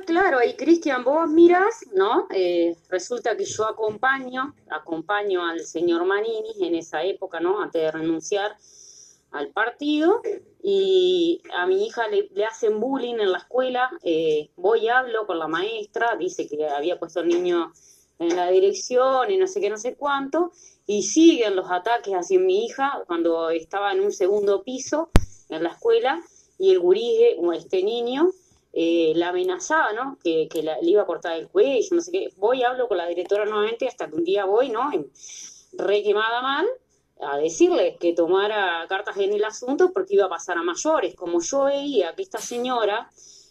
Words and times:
Claro, 0.00 0.38
y 0.44 0.54
Cristian, 0.54 1.04
vos 1.04 1.28
miras, 1.28 1.86
¿no? 1.94 2.26
Eh, 2.34 2.76
resulta 2.88 3.36
que 3.36 3.44
yo 3.44 3.64
acompaño, 3.64 4.54
acompaño 4.68 5.46
al 5.46 5.60
señor 5.60 6.04
Manini 6.04 6.66
en 6.66 6.74
esa 6.74 7.04
época, 7.04 7.38
¿no? 7.38 7.62
Antes 7.62 7.82
de 7.82 7.92
renunciar 7.92 8.56
al 9.30 9.48
partido, 9.48 10.20
y 10.62 11.40
a 11.52 11.66
mi 11.66 11.86
hija 11.86 12.08
le, 12.08 12.28
hacen 12.44 12.80
bullying 12.80 13.20
en 13.20 13.32
la 13.32 13.38
escuela, 13.38 13.90
eh, 14.02 14.50
voy 14.56 14.88
hablo 14.88 15.26
con 15.26 15.38
la 15.38 15.46
maestra, 15.46 16.16
dice 16.16 16.48
que 16.48 16.66
había 16.66 16.98
puesto 16.98 17.20
al 17.20 17.28
niño 17.28 17.72
en 18.18 18.36
la 18.36 18.50
dirección 18.50 19.30
y 19.30 19.36
no 19.36 19.46
sé 19.46 19.60
qué, 19.60 19.70
no 19.70 19.76
sé 19.76 19.94
cuánto, 19.94 20.52
y 20.86 21.02
siguen 21.02 21.56
los 21.56 21.70
ataques 21.70 22.14
hacia 22.14 22.38
mi 22.38 22.66
hija 22.66 23.02
cuando 23.06 23.50
estaba 23.50 23.92
en 23.92 24.00
un 24.00 24.12
segundo 24.12 24.62
piso 24.64 25.10
en 25.48 25.62
la 25.62 25.70
escuela, 25.70 26.20
y 26.58 26.70
el 26.70 26.80
gurí, 26.80 27.18
este 27.54 27.82
niño, 27.82 28.30
eh, 28.76 29.12
la 29.14 29.28
amenazaba, 29.28 29.92
¿no? 29.92 30.18
Que, 30.22 30.48
le 30.52 30.76
iba 30.82 31.02
a 31.02 31.06
cortar 31.06 31.38
el 31.38 31.48
cuello, 31.48 31.86
no 31.92 32.00
sé 32.00 32.10
qué. 32.10 32.32
Voy, 32.38 32.64
hablo 32.64 32.88
con 32.88 32.98
la 32.98 33.06
directora 33.06 33.44
nuevamente 33.44 33.86
hasta 33.86 34.08
que 34.08 34.16
un 34.16 34.24
día 34.24 34.46
voy, 34.46 34.68
¿no? 34.68 34.90
Re 35.74 36.02
quemada 36.02 36.42
mal, 36.42 36.66
a 37.20 37.36
decirle 37.36 37.96
que 38.00 38.14
tomara 38.14 38.84
cartas 38.88 39.16
en 39.18 39.32
el 39.32 39.44
asunto 39.44 39.92
porque 39.92 40.14
iba 40.14 40.26
a 40.26 40.28
pasar 40.28 40.58
a 40.58 40.64
mayores. 40.64 41.14
Como 41.14 41.40
yo 41.40 41.64
veía 41.64 42.16
que 42.16 42.22
esta 42.22 42.38
señora 42.38 43.08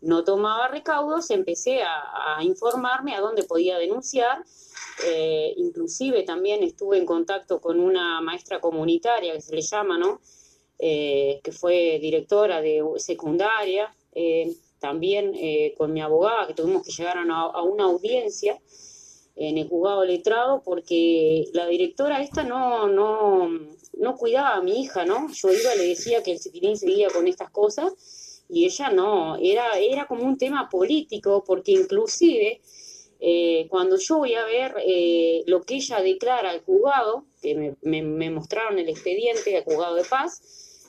no 0.00 0.24
tomaba 0.24 0.66
recaudos, 0.66 1.30
empecé 1.30 1.82
a, 1.82 2.42
informarme 2.42 3.14
a 3.14 3.20
dónde 3.20 3.44
podía 3.44 3.78
denunciar. 3.78 4.42
Eh, 5.06 5.54
inclusive 5.58 6.24
también 6.24 6.64
estuve 6.64 6.98
en 6.98 7.06
contacto 7.06 7.60
con 7.60 7.78
una 7.78 8.20
maestra 8.20 8.60
comunitaria 8.60 9.32
que 9.32 9.40
se 9.40 9.54
le 9.54 9.62
llama, 9.62 9.96
¿no? 9.96 10.20
Eh, 10.78 11.40
que 11.44 11.52
fue 11.52 12.00
directora 12.00 12.60
de 12.60 12.82
secundaria. 12.96 13.94
Eh, 14.12 14.56
también 14.78 15.32
eh, 15.34 15.74
con 15.76 15.92
mi 15.92 16.00
abogada, 16.00 16.46
que 16.46 16.54
tuvimos 16.54 16.84
que 16.84 16.92
llegar 16.92 17.16
a 17.18 17.62
una, 17.62 17.84
audiencia 17.84 18.60
en 19.36 19.58
el 19.58 19.68
juzgado 19.68 20.04
letrado, 20.04 20.62
porque 20.64 21.46
la 21.52 21.66
directora 21.66 22.22
esta 22.22 22.44
no, 22.44 22.88
no, 22.88 23.48
no 23.98 24.16
cuidaba 24.16 24.54
a 24.54 24.62
mi 24.62 24.82
hija, 24.82 25.04
¿no? 25.04 25.28
Yo 25.32 25.50
iba 25.50 25.74
y 25.74 25.78
le 25.78 25.86
decía 25.88 26.22
que 26.22 26.32
el 26.32 26.40
chiquitín 26.40 26.76
seguía 26.76 27.08
con 27.08 27.26
estas 27.26 27.50
cosas, 27.50 27.92
y 28.48 28.66
ella 28.66 28.90
no, 28.90 29.36
era, 29.36 29.78
era 29.78 30.06
como 30.06 30.24
un 30.24 30.36
tema 30.36 30.68
político, 30.68 31.42
porque 31.46 31.72
inclusive 31.72 32.60
eh, 33.20 33.66
cuando 33.70 33.96
yo 33.96 34.18
voy 34.18 34.34
a 34.34 34.44
ver 34.44 34.74
eh, 34.86 35.44
lo 35.46 35.62
que 35.62 35.76
ella 35.76 36.00
declara 36.00 36.50
al 36.50 36.60
juzgado, 36.62 37.24
que 37.40 37.54
me, 37.54 37.74
me, 37.82 38.02
me 38.02 38.30
mostraron 38.30 38.78
el 38.78 38.88
expediente 38.88 39.56
al 39.56 39.64
juzgado 39.64 39.94
de 39.94 40.04
paz, 40.04 40.42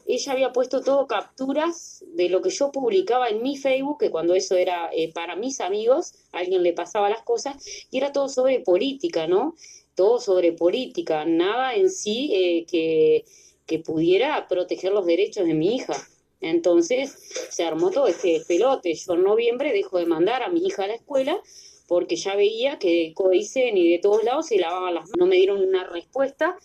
ella 0.05 0.31
había 0.33 0.53
puesto 0.53 0.81
todo 0.81 1.07
capturas 1.07 2.03
de 2.13 2.29
lo 2.29 2.41
que 2.41 2.49
yo 2.49 2.71
publicaba 2.71 3.29
en 3.29 3.41
mi 3.41 3.57
Facebook, 3.57 3.99
que 3.99 4.11
cuando 4.11 4.35
eso 4.35 4.55
era 4.55 4.89
eh, 4.93 5.11
para 5.11 5.35
mis 5.35 5.61
amigos, 5.61 6.13
alguien 6.31 6.63
le 6.63 6.73
pasaba 6.73 7.09
las 7.09 7.23
cosas, 7.23 7.55
y 7.89 7.97
era 7.97 8.11
todo 8.11 8.29
sobre 8.29 8.59
política, 8.59 9.27
¿no? 9.27 9.55
Todo 9.95 10.19
sobre 10.19 10.51
política, 10.51 11.25
nada 11.25 11.73
en 11.73 11.89
sí 11.89 12.31
eh, 12.33 12.65
que, 12.65 13.25
que 13.65 13.79
pudiera 13.79 14.47
proteger 14.47 14.91
los 14.91 15.05
derechos 15.05 15.45
de 15.45 15.53
mi 15.53 15.75
hija. 15.75 15.95
Entonces 16.41 17.17
se 17.49 17.63
armó 17.63 17.89
todo 17.89 18.07
este 18.07 18.41
pelote. 18.47 18.93
Yo 18.93 19.13
en 19.13 19.23
noviembre 19.23 19.73
dejo 19.73 19.97
de 19.97 20.05
mandar 20.05 20.43
a 20.43 20.49
mi 20.49 20.65
hija 20.65 20.83
a 20.83 20.87
la 20.87 20.95
escuela 20.95 21.41
porque 21.87 22.15
ya 22.15 22.35
veía 22.35 22.79
que 22.79 23.13
Codicen 23.15 23.77
y 23.77 23.91
de 23.91 23.99
todos 23.99 24.23
lados 24.23 24.47
se 24.47 24.57
lavaban 24.57 24.93
las 24.93 25.03
manos. 25.03 25.17
No 25.17 25.25
me 25.27 25.35
dieron 25.35 25.61
una 25.61 25.83
respuesta 25.85 26.57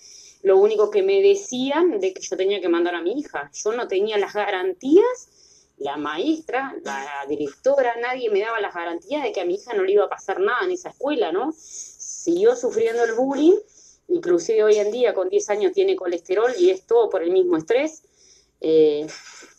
lo 0.42 0.56
único 0.56 0.90
que 0.90 1.02
me 1.02 1.20
decían 1.20 2.00
de 2.00 2.12
que 2.12 2.22
yo 2.22 2.36
tenía 2.36 2.60
que 2.60 2.68
mandar 2.68 2.94
a 2.94 3.02
mi 3.02 3.18
hija. 3.18 3.50
Yo 3.52 3.72
no 3.72 3.88
tenía 3.88 4.16
las 4.18 4.32
garantías, 4.32 5.28
la 5.78 5.96
maestra, 5.96 6.74
la 6.82 7.26
directora, 7.28 7.96
nadie 8.00 8.30
me 8.30 8.40
daba 8.40 8.60
las 8.60 8.74
garantías 8.74 9.22
de 9.22 9.32
que 9.32 9.40
a 9.40 9.44
mi 9.44 9.54
hija 9.54 9.74
no 9.74 9.82
le 9.82 9.92
iba 9.92 10.04
a 10.04 10.08
pasar 10.08 10.40
nada 10.40 10.64
en 10.64 10.72
esa 10.72 10.90
escuela, 10.90 11.32
¿no? 11.32 11.52
Siguió 11.56 12.56
sufriendo 12.56 13.04
el 13.04 13.12
bullying, 13.12 13.56
inclusive 14.08 14.64
hoy 14.64 14.76
en 14.76 14.90
día 14.90 15.14
con 15.14 15.28
10 15.28 15.50
años 15.50 15.72
tiene 15.72 15.96
colesterol 15.96 16.52
y 16.58 16.70
es 16.70 16.86
todo 16.86 17.08
por 17.10 17.22
el 17.22 17.30
mismo 17.30 17.56
estrés, 17.56 18.02
eh, 18.60 19.06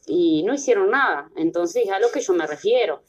y 0.05 0.43
no 0.43 0.53
hicieron 0.53 0.91
nada. 0.91 1.29
Entonces, 1.35 1.89
a 1.89 1.99
lo 1.99 2.11
que 2.11 2.21
yo 2.21 2.33
me 2.33 2.45
refiero, 2.45 3.01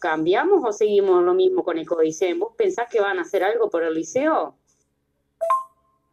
¿cambiamos 0.00 0.64
o 0.64 0.72
seguimos 0.72 1.22
lo 1.22 1.34
mismo 1.34 1.62
con 1.62 1.78
el 1.78 1.86
Codicen? 1.86 2.40
¿Vos 2.40 2.54
pensás 2.56 2.88
que 2.90 3.00
van 3.00 3.18
a 3.18 3.22
hacer 3.22 3.44
algo 3.44 3.70
por 3.70 3.84
el 3.84 3.94
liceo? 3.94 4.56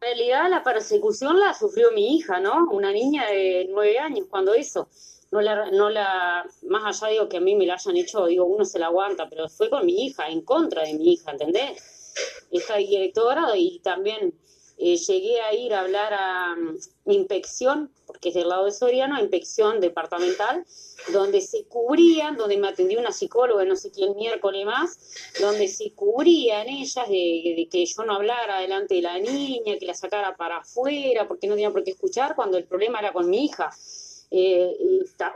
realidad 0.00 0.48
la 0.48 0.62
persecución 0.62 1.40
la 1.40 1.54
sufrió 1.54 1.90
mi 1.90 2.16
hija, 2.16 2.38
¿no? 2.38 2.68
Una 2.70 2.92
niña 2.92 3.26
de 3.26 3.66
nueve 3.70 3.98
años, 3.98 4.28
cuando 4.30 4.54
eso. 4.54 4.88
No 5.30 5.40
la, 5.40 5.70
no 5.70 5.90
la, 5.90 6.46
más 6.68 7.02
allá 7.02 7.12
digo 7.12 7.28
que 7.28 7.38
a 7.38 7.40
mí 7.40 7.56
me 7.56 7.66
la 7.66 7.74
hayan 7.74 7.96
hecho, 7.96 8.26
digo, 8.26 8.44
uno 8.46 8.64
se 8.64 8.78
la 8.78 8.86
aguanta, 8.86 9.28
pero 9.28 9.48
fue 9.48 9.68
con 9.68 9.84
mi 9.84 10.06
hija, 10.06 10.28
en 10.28 10.42
contra 10.42 10.84
de 10.84 10.94
mi 10.94 11.12
hija, 11.12 11.32
¿entendés? 11.32 12.14
Esta 12.50 12.76
directora 12.76 13.44
y 13.56 13.80
también 13.80 14.32
eh, 14.80 14.96
llegué 14.96 15.40
a 15.40 15.52
ir 15.54 15.74
a 15.74 15.80
hablar 15.80 16.12
a 16.14 16.54
um, 16.56 17.12
inspección, 17.12 17.90
porque 18.06 18.28
es 18.28 18.36
del 18.36 18.48
lado 18.48 18.66
de 18.66 18.70
Soriano, 18.70 19.18
inspección 19.20 19.80
departamental, 19.80 20.64
donde 21.12 21.40
se 21.40 21.64
cubrían, 21.64 22.36
donde 22.36 22.56
me 22.58 22.68
atendió 22.68 23.00
una 23.00 23.10
psicóloga, 23.10 23.64
no 23.64 23.74
sé 23.74 23.90
quién 23.90 24.14
miércoles 24.14 24.64
más, 24.64 24.98
donde 25.40 25.66
se 25.66 25.92
cubrían 25.94 26.68
ellas 26.68 27.08
de, 27.08 27.68
que 27.70 27.84
yo 27.84 28.04
no 28.04 28.14
hablara 28.14 28.60
delante 28.60 28.94
de 28.94 29.02
la 29.02 29.18
niña, 29.18 29.78
que 29.78 29.86
la 29.86 29.94
sacara 29.94 30.36
para 30.36 30.58
afuera, 30.58 31.26
porque 31.26 31.48
no 31.48 31.54
tenía 31.54 31.72
por 31.72 31.82
qué 31.82 31.90
escuchar, 31.90 32.36
cuando 32.36 32.56
el 32.56 32.64
problema 32.64 33.00
era 33.00 33.12
con 33.12 33.28
mi 33.28 33.46
hija. 33.46 33.70
Eh, 34.30 34.76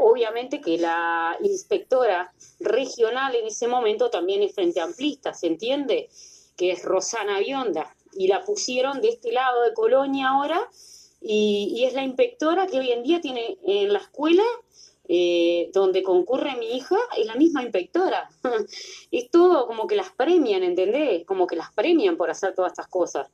obviamente 0.01 0.61
que 0.61 0.77
la 0.77 1.37
inspectora 1.43 2.33
regional 2.61 3.35
en 3.35 3.47
ese 3.47 3.67
momento 3.67 4.11
también 4.11 4.43
es 4.43 4.55
frente 4.55 4.81
amplista, 4.81 5.33
¿se 5.35 5.47
entiende? 5.47 6.11
Que 6.57 6.73
es 6.73 6.85
Rosana 6.85 7.39
Bionda 7.41 7.95
y 8.15 8.29
la 8.29 8.45
pusieron 8.45 9.01
de 9.01 9.09
este 9.09 9.33
lado 9.33 9.63
de 9.63 9.73
Colonia 9.73 10.29
ahora, 10.29 10.69
y, 11.21 11.85
es 11.87 11.95
la 11.95 12.03
inspectora 12.03 12.67
que 12.67 12.81
hoy 12.81 12.91
en 12.91 13.03
día 13.03 13.21
tiene 13.21 13.57
en 13.65 13.93
la 13.93 14.01
escuela 14.01 14.43
eh, 15.09 15.71
donde 15.73 16.03
concurre 16.03 16.57
mi 16.57 16.77
hija, 16.77 16.97
es 17.17 17.27
la 17.27 17.37
misma 17.37 17.63
inspectora. 17.63 18.29
es 19.11 19.31
todo 19.31 19.67
como 19.67 19.87
que 19.87 19.97
las 19.97 20.11
premian, 20.11 20.63
¿entendés? 20.63 21.25
Como 21.25 21.47
que 21.47 21.57
las 21.57 21.73
premian 21.73 22.17
por 22.17 22.31
hacer 22.31 22.55
todas 22.55 22.73
estas 22.73 22.89
cosas. 22.89 23.29